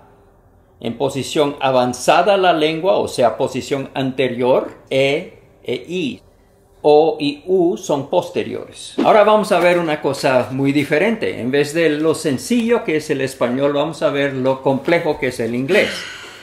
en 0.79 0.97
posición 0.97 1.55
avanzada 1.59 2.37
la 2.37 2.53
lengua, 2.53 2.97
o 2.97 3.07
sea, 3.07 3.37
posición 3.37 3.89
anterior, 3.93 4.71
E 4.89 5.39
e 5.63 5.85
I. 5.87 6.21
O 6.87 7.17
y 7.19 7.41
U 7.47 7.77
son 7.77 8.11
posteriores. 8.11 8.93
Ahora 9.03 9.23
vamos 9.23 9.51
a 9.51 9.59
ver 9.59 9.79
una 9.79 10.01
cosa 10.01 10.49
muy 10.51 10.71
diferente. 10.71 11.41
En 11.41 11.49
vez 11.49 11.73
de 11.73 11.89
lo 11.89 12.13
sencillo 12.13 12.83
que 12.83 12.97
es 12.97 13.09
el 13.09 13.21
español, 13.21 13.73
vamos 13.73 14.03
a 14.03 14.11
ver 14.11 14.33
lo 14.33 14.61
complejo 14.61 15.17
que 15.17 15.27
es 15.27 15.39
el 15.39 15.55
inglés. 15.55 15.89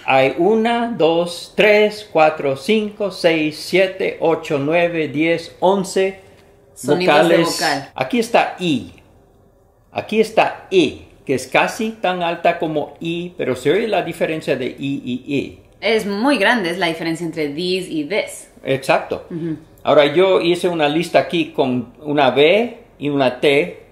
Hay 0.05 0.35
una, 0.39 0.95
dos, 0.97 1.53
tres, 1.57 2.09
cuatro, 2.13 2.57
cinco, 2.57 3.11
seis, 3.11 3.57
siete, 3.59 4.17
ocho, 4.21 4.59
nueve, 4.59 5.09
diez, 5.09 5.55
once 5.61 6.21
Sonidos 6.75 7.29
de 7.29 7.37
vocales. 7.37 7.53
vocal. 7.53 7.91
Aquí 7.95 8.19
está 8.19 8.57
I. 8.59 8.93
Aquí 9.93 10.21
está 10.21 10.67
I, 10.71 11.03
que 11.25 11.35
es 11.35 11.47
casi 11.47 11.91
tan 11.91 12.23
alta 12.23 12.59
como 12.59 12.95
I, 13.01 13.35
pero 13.37 13.55
se 13.55 13.71
oye 13.71 13.87
la 13.87 14.03
diferencia 14.03 14.57
de 14.57 14.67
I 14.67 15.03
y 15.05 15.35
I. 15.37 15.59
Es 15.81 16.07
muy 16.07 16.39
grande, 16.39 16.71
es 16.71 16.79
la 16.79 16.87
diferencia 16.87 17.27
entre 17.27 17.49
these 17.49 17.91
y 17.91 18.05
this. 18.05 18.49
Exacto. 18.65 19.27
Ahora 19.83 20.07
yo 20.07 20.41
hice 20.41 20.69
una 20.69 20.89
lista 20.89 21.19
aquí 21.19 21.51
con 21.51 21.93
una 22.01 22.31
B 22.31 22.79
y 22.99 23.09
una 23.09 23.41
T 23.41 23.87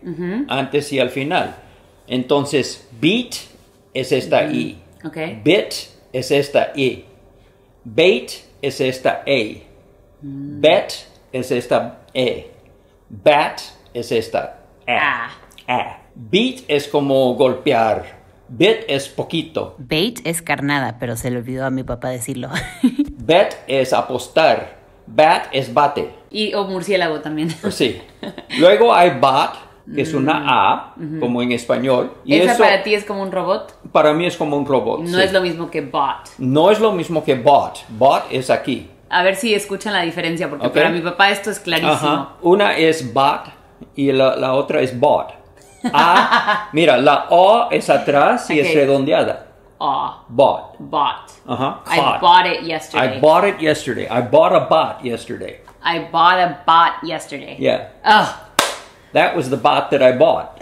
antes 0.49 0.93
y 0.93 0.99
al 1.01 1.11
final. 1.11 1.57
Entonces, 2.07 2.89
beat 3.01 3.35
es 3.93 4.13
esta 4.13 4.45
I. 4.45 4.81
Ok. 5.05 5.17
Bit 5.45 5.75
es 6.13 6.31
esta 6.31 6.73
I. 6.75 7.05
Bait 7.85 8.31
es 8.63 8.81
esta 8.81 9.23
E. 9.27 9.63
Bet 10.23 10.93
es 11.33 11.51
esta 11.51 12.01
E. 12.15 12.51
Bat 13.09 13.61
es 13.95 14.13
esta 14.13 14.59
Ah. 14.87 15.31
A. 15.67 15.73
A. 15.73 16.03
Beat 16.15 16.65
es 16.69 16.89
como 16.89 17.35
golpear. 17.35 18.19
Bit 18.49 18.79
es 18.89 19.09
poquito. 19.09 19.77
Bait 19.79 20.19
es 20.25 20.43
carnada, 20.43 20.97
pero 20.99 21.17
se 21.17 21.31
le 21.31 21.39
olvidó 21.39 21.65
a 21.67 21.71
mi 21.71 21.85
papá 21.85 22.09
decirlo. 22.11 22.49
Bet 23.19 23.57
es 23.69 23.93
apostar. 23.93 24.77
Bat 25.07 25.47
es 25.53 25.73
bate. 25.73 26.11
y 26.31 26.53
o 26.55 26.65
murciélago 26.65 27.21
también. 27.21 27.51
Sí. 27.71 28.01
Luego 28.59 28.93
hay 28.93 29.19
bat, 29.21 29.55
que 29.95 30.03
es 30.03 30.15
una 30.15 30.45
A, 30.47 30.95
como 31.19 31.43
en 31.43 31.53
español. 31.53 32.13
Y 32.25 32.37
Esa 32.37 32.53
eso 32.53 32.63
para 32.63 32.83
ti 32.83 32.95
es 32.95 33.05
como 33.05 33.23
un 33.23 33.33
robot. 33.33 33.75
para 33.93 34.13
mí 34.13 34.27
es 34.27 34.37
como 34.37 34.57
un 34.57 34.67
robot. 34.67 35.01
No 35.01 35.19
sí. 35.19 35.25
es 35.25 35.33
lo 35.33 35.41
mismo 35.41 35.71
que 35.71 35.81
bot. 35.81 36.29
No 36.39 36.71
es 36.71 36.79
lo 36.81 36.93
mismo 36.93 37.25
que 37.25 37.35
bot. 37.35 37.85
Bot 37.91 38.25
es 38.31 38.51
aquí. 38.51 38.89
A 39.09 39.23
ver 39.23 39.35
si 39.37 39.55
escuchan 39.55 39.93
la 39.93 40.03
diferencia, 40.03 40.49
porque 40.49 40.69
para 40.69 40.91
mi 40.91 41.01
papá 41.01 41.31
esto 41.31 41.51
es 41.51 41.59
clarísimo. 41.59 41.93
Ajá. 41.93 42.29
Una 42.43 42.77
es 42.77 43.13
bot 43.13 43.43
y 43.97 44.13
la, 44.13 44.37
la 44.37 44.55
otra 44.55 44.81
es 44.81 44.99
bot. 44.99 45.33
A, 45.93 46.69
mira, 46.73 46.99
la 46.99 47.27
O 47.31 47.69
es 47.71 47.89
atrás 47.91 48.49
y 48.51 48.61
es 48.61 48.75
redondeada. 48.75 49.47
Oh, 49.83 50.15
Bot. 50.29 50.77
bought. 50.79 51.31
Ajá. 51.49 51.81
I 51.87 51.97
Bot. 51.99 52.21
bought 52.21 52.47
it 52.47 52.63
yesterday. 52.63 53.17
I 53.17 53.21
bought 53.21 53.45
it 53.49 53.61
yesterday. 53.61 54.07
I 54.11 54.21
bought 54.21 54.53
a 54.55 54.67
bot 54.69 55.03
yesterday. 55.03 55.63
I 55.83 56.01
bought 56.13 56.39
a 56.39 56.59
bot 56.67 57.03
yesterday. 57.03 57.57
Yeah. 57.59 57.89
Oh, 58.05 58.50
That 59.13 59.35
was 59.37 59.51
the 59.51 59.57
bot 59.57 59.91
that 59.91 60.03
I 60.03 60.13
bought. 60.17 60.59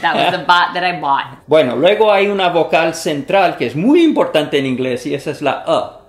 that 0.00 0.14
was 0.16 0.30
the 0.32 0.44
bot 0.44 0.72
that 0.74 0.82
I 0.84 0.98
bought. 1.00 1.26
Bueno, 1.46 1.76
luego 1.76 2.10
hay 2.12 2.26
una 2.28 2.48
vocal 2.48 2.94
central 2.94 3.56
que 3.56 3.66
es 3.66 3.76
muy 3.76 4.02
importante 4.02 4.58
en 4.58 4.66
inglés 4.66 5.04
y 5.06 5.14
esa 5.14 5.30
es 5.30 5.42
la 5.42 5.62
A. 5.66 6.00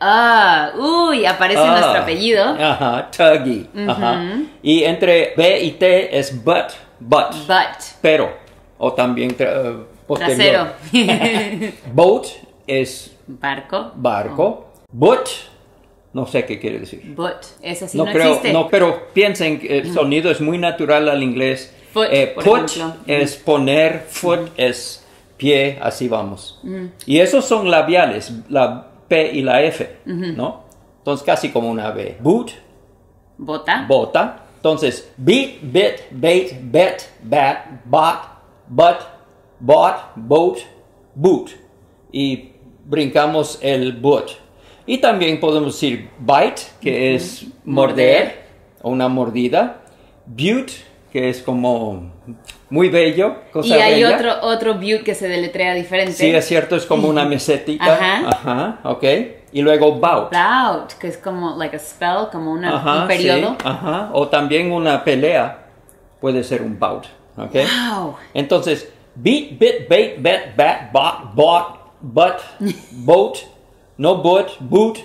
Ah, 0.00 0.70
uy, 0.78 1.24
aparece 1.24 1.60
Ah. 1.62 1.70
nuestro 1.70 2.02
apellido. 2.02 2.44
Ajá, 2.60 3.08
tuggy. 3.10 3.68
Ajá. 3.88 4.22
Y 4.62 4.84
entre 4.84 5.32
B 5.36 5.60
y 5.62 5.70
T 5.72 6.18
es 6.18 6.44
but, 6.44 6.72
but, 7.00 7.30
But. 7.46 7.84
pero, 8.02 8.30
o 8.78 8.92
también 8.92 9.34
tra- 9.36 9.52
eh, 9.80 9.84
posterior. 10.06 10.74
Trasero. 10.90 11.72
Boat 11.92 12.26
es 12.66 13.16
Barco. 13.26 13.92
barco. 13.94 14.66
But, 14.92 15.28
no 16.14 16.26
sé 16.26 16.46
qué 16.46 16.58
quiere 16.58 16.78
decir. 16.78 17.02
But. 17.14 17.44
Esa 17.60 17.86
sí 17.88 17.98
no, 17.98 18.06
no, 18.06 18.12
creo, 18.12 18.28
existe. 18.28 18.52
no, 18.52 18.68
pero 18.68 19.08
piensen 19.12 19.58
que 19.60 19.78
el 19.80 19.92
sonido 19.92 20.30
es 20.30 20.40
muy 20.40 20.56
natural 20.56 21.08
al 21.08 21.22
inglés. 21.22 21.74
Foot, 21.92 22.06
Eh, 22.10 22.32
por 22.34 22.44
put 22.44 22.70
ejemplo. 22.70 22.94
es 23.06 23.36
poner, 23.36 24.06
foot 24.08 24.48
es 24.56 25.04
pie, 25.36 25.78
así 25.82 26.08
vamos. 26.08 26.58
Mm. 26.62 26.86
Y 27.06 27.18
esos 27.18 27.44
son 27.44 27.70
labiales, 27.70 28.32
la 28.48 28.86
P 29.08 29.32
y 29.34 29.42
la 29.42 29.62
F, 29.62 29.96
¿no? 30.06 30.64
Entonces 30.98 31.24
casi 31.26 31.50
como 31.50 31.68
una 31.70 31.90
B. 31.90 32.16
Boot, 32.20 32.52
Bota. 33.36 33.84
bota. 33.86 34.40
Entonces, 34.56 35.12
beat, 35.18 35.56
bit, 35.60 35.94
bait, 36.10 36.52
bet, 36.62 37.02
bat, 37.22 37.66
bot, 37.84 38.16
but, 38.68 38.96
bot, 39.60 39.94
boat, 40.16 40.58
boot. 41.14 41.50
Y 42.10 42.52
brincamos 42.86 43.58
el 43.60 43.92
boot. 43.92 44.30
Y 44.86 44.98
también 44.98 45.40
podemos 45.40 45.72
decir 45.74 46.10
bite, 46.18 46.62
que 46.80 47.14
es 47.14 47.46
morder, 47.64 48.44
o 48.82 48.90
una 48.90 49.08
mordida. 49.08 49.80
Butte, 50.26 50.72
que 51.12 51.28
es 51.28 51.42
como 51.42 52.12
muy 52.70 52.88
bello, 52.88 53.36
cosa 53.52 53.68
y 53.68 53.72
hay 53.80 54.02
bella. 54.02 54.16
otro, 54.16 54.34
otro 54.42 54.80
que 55.04 55.14
se 55.14 55.28
deletrea 55.28 55.74
diferente. 55.74 56.14
Sí, 56.14 56.30
es 56.30 56.44
cierto, 56.46 56.76
es 56.76 56.86
como 56.86 57.08
una 57.08 57.24
mesetita. 57.26 57.94
Ajá. 57.94 58.28
Ajá, 58.28 58.78
ok. 58.84 59.04
Y 59.52 59.62
luego 59.62 59.92
bout. 59.92 60.32
Bout, 60.32 60.92
que 60.98 61.08
es 61.08 61.16
como 61.18 61.56
like 61.56 61.76
a 61.76 61.78
spell, 61.78 62.28
como 62.32 62.52
una, 62.52 62.76
Ajá, 62.76 63.02
un 63.02 63.08
periodo. 63.08 63.50
sí, 63.52 63.56
ajá. 63.64 64.10
O 64.12 64.28
también 64.28 64.72
una 64.72 65.04
pelea 65.04 65.66
puede 66.20 66.42
ser 66.42 66.62
un 66.62 66.78
bout. 66.78 67.04
¿ok? 67.36 67.54
Wow. 67.54 68.16
Entonces, 68.34 68.88
beat, 69.14 69.58
bit, 69.58 69.88
bait, 69.88 70.16
bet, 70.20 70.56
bat, 70.56 70.92
bot, 70.92 71.32
bot, 71.34 71.76
but, 72.00 72.34
boat, 72.90 73.38
no 73.98 74.16
boot, 74.16 74.48
boot, 74.60 74.98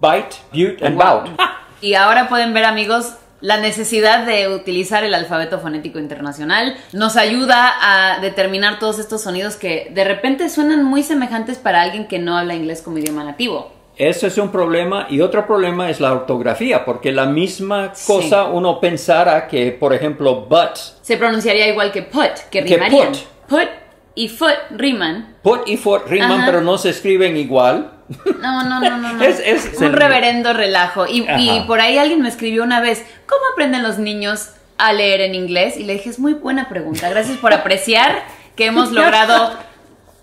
bite, 0.00 0.36
butte, 0.52 0.82
and 0.84 0.96
bout. 0.96 1.28
Y 1.82 1.92
ahora 1.94 2.28
pueden 2.30 2.54
ver, 2.54 2.64
amigos, 2.64 3.14
la 3.42 3.58
necesidad 3.58 4.24
de 4.24 4.48
utilizar 4.48 5.04
el 5.04 5.14
alfabeto 5.14 5.60
fonético 5.60 5.98
internacional 5.98 6.74
nos 6.94 7.16
ayuda 7.16 7.70
a 7.82 8.18
determinar 8.20 8.78
todos 8.78 8.98
estos 8.98 9.22
sonidos 9.22 9.56
que 9.56 9.90
de 9.94 10.02
repente 10.04 10.48
suenan 10.48 10.82
muy 10.84 11.02
semejantes 11.02 11.58
para 11.58 11.82
alguien 11.82 12.08
que 12.08 12.18
no 12.18 12.36
habla 12.38 12.54
inglés 12.54 12.80
como 12.80 12.96
idioma 12.96 13.24
nativo. 13.24 13.72
Eso 13.98 14.26
es 14.26 14.36
un 14.38 14.50
problema 14.50 15.06
y 15.10 15.20
otro 15.20 15.46
problema 15.46 15.90
es 15.90 16.00
la 16.00 16.12
ortografía, 16.12 16.84
porque 16.84 17.12
la 17.12 17.26
misma 17.26 17.94
Sí. 17.94 18.06
cosa 18.12 18.44
uno 18.44 18.80
pensara 18.80 19.46
que, 19.46 19.70
por 19.72 19.92
ejemplo, 19.94 20.46
but 20.48 20.76
Se 21.02 21.16
pronunciaría 21.18 21.68
igual 21.68 21.92
que 21.92 22.02
put, 22.02 22.32
que 22.50 22.64
Que 22.64 22.74
rimarían. 22.74 23.08
put. 23.08 23.18
Put, 23.48 23.68
y 24.16 24.28
foot 24.28 24.56
riman. 24.70 25.36
Put 25.42 25.68
y 25.68 25.76
foot 25.76 26.08
riman, 26.08 26.32
Ajá. 26.32 26.46
pero 26.46 26.60
no 26.62 26.76
se 26.78 26.90
escriben 26.90 27.36
igual. 27.36 27.92
No, 28.40 28.64
no, 28.64 28.80
no, 28.80 28.96
no, 28.98 29.12
no. 29.14 29.22
Es- 29.22 29.38
es- 29.40 29.80
un 29.80 29.92
reverendo 29.92 30.52
relajo. 30.52 31.06
Y, 31.08 31.22
por 31.68 31.80
ahí 31.80 31.98
alguien 31.98 32.22
me 32.22 32.28
escribió 32.28 32.64
una 32.64 32.80
vez, 32.80 33.04
¿cómo 33.28 33.42
aprenden 33.52 33.82
los 33.84 33.98
niños 33.98 34.50
a 34.78 34.92
leer 34.92 35.20
en 35.20 35.34
inglés? 35.36 35.76
Y 35.76 35.84
le 35.84 35.92
dije, 35.94 36.10
es 36.10 36.18
muy 36.18 36.34
buena 36.34 36.68
pregunta. 36.68 37.08
Gracias 37.10 37.36
por 37.38 37.52
apreciar 37.52 38.22
que 38.56 38.64
hemos 38.66 38.90
logrado 38.92 39.52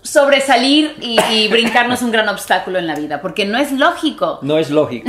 sobresalir 0.02 0.96
y, 1.00 1.18
y 1.32 1.48
brincarnos 1.48 2.02
un 2.02 2.10
gran 2.12 2.28
obstáculo 2.28 2.78
en 2.78 2.86
la 2.86 2.94
vida, 2.94 3.22
porque 3.22 3.46
no 3.46 3.58
es 3.58 3.72
lógico. 3.72 4.38
No 4.42 4.58
es 4.58 4.70
lógico 4.70 5.08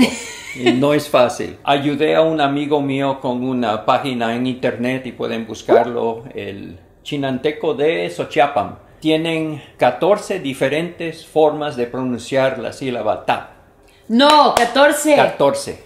y 0.55 0.71
no 0.71 0.93
es 0.93 1.09
fácil. 1.09 1.57
Ayudé 1.63 2.15
a 2.15 2.21
un 2.21 2.39
amigo 2.39 2.81
mío 2.81 3.19
con 3.19 3.43
una 3.43 3.85
página 3.85 4.35
en 4.35 4.47
internet 4.47 5.05
y 5.05 5.11
pueden 5.11 5.45
buscarlo, 5.47 6.23
el 6.33 6.79
Chinanteco 7.05 7.75
de 7.75 8.09
Xochiapam. 8.09 8.75
Tienen 8.99 9.61
14 9.77 10.39
diferentes 10.39 11.23
formas 11.25 11.75
de 11.75 11.85
pronunciar 11.85 12.57
la 12.57 12.73
sílaba 12.73 13.23
ta. 13.25 13.51
No, 14.07 14.55
14. 14.55 15.15
14. 15.15 15.83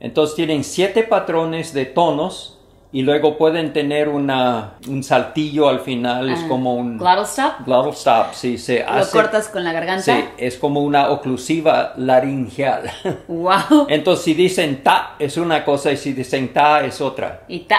Entonces 0.00 0.34
tienen 0.34 0.64
7 0.64 1.04
patrones 1.04 1.72
de 1.72 1.86
tonos 1.86 2.58
y 2.90 3.02
luego 3.02 3.38
pueden 3.38 3.72
tener 3.72 4.08
una, 4.08 4.74
un 4.88 5.02
saltillo 5.04 5.68
al 5.68 5.80
final, 5.80 6.28
es 6.28 6.40
Ah, 6.44 6.48
como 6.48 6.74
un 6.74 6.98
glottal 6.98 7.24
stop. 7.24 7.52
glottal 7.64 7.92
stop, 7.92 8.34
sí, 8.34 8.58
se 8.58 8.80
Lo 8.80 8.88
hace. 8.90 9.12
cortas 9.16 9.48
con 9.48 9.62
la 9.64 9.72
garganta. 9.72 10.02
Sí, 10.02 10.24
es 10.36 10.56
como 10.58 10.80
una 10.80 11.08
oclusiva 11.10 11.94
laringeal. 11.96 12.90
Wow. 13.28 13.86
Entonces, 13.88 14.24
si 14.24 14.34
dicen 14.34 14.82
ta 14.82 15.14
es 15.20 15.36
una 15.36 15.64
cosa 15.64 15.90
y 15.92 15.96
si 15.96 16.12
dicen 16.12 16.52
ta 16.52 16.80
es 16.84 17.00
otra. 17.00 17.44
Y 17.48 17.60
ta. 17.60 17.78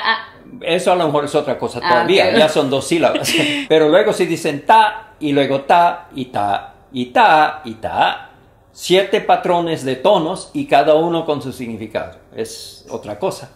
Ah, 0.64 0.68
Eso 0.68 0.92
a 0.92 0.96
lo 0.96 1.06
mejor 1.06 1.26
es 1.26 1.36
otra 1.36 1.58
cosa 1.58 1.80
Ah, 1.84 1.90
todavía, 1.90 2.30
ok. 2.30 2.38
ya 2.38 2.50
son 2.50 2.70
dos 2.70 2.88
sílabas. 2.88 3.34
Pero 3.70 3.90
luego 3.90 4.14
si 4.14 4.26
dicen 4.26 4.66
ta 4.66 5.14
y 5.20 5.32
luego 5.32 5.62
ta 5.62 6.08
y 6.16 6.26
ta 6.26 6.74
y 6.92 7.06
ta 7.08 7.62
y 7.66 7.74
ta, 7.76 8.30
siete 8.72 9.22
patrones 9.22 9.84
de 9.84 9.96
tonos 9.96 10.52
y 10.54 10.66
cada 10.66 10.96
uno 10.96 11.26
con 11.26 11.42
su 11.42 11.52
significado. 11.52 12.18
Es 12.36 12.86
otra 12.90 13.20
cosa. 13.20 13.52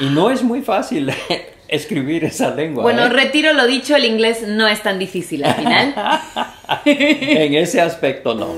Y 0.00 0.06
no 0.06 0.30
es 0.30 0.42
muy 0.42 0.60
fácil 0.62 1.12
escribir 1.68 2.24
esa 2.24 2.50
lengua. 2.54 2.82
Bueno, 2.82 3.04
¿eh? 3.04 3.08
retiro 3.10 3.52
lo 3.52 3.66
dicho, 3.66 3.94
el 3.96 4.04
inglés 4.04 4.44
no 4.46 4.66
es 4.66 4.82
tan 4.82 4.98
difícil 4.98 5.44
al 5.44 5.54
final. 5.54 5.94
en 6.84 7.54
ese 7.54 7.80
aspecto 7.80 8.34
no. 8.34 8.48